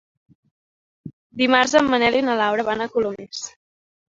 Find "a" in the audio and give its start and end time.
2.87-2.89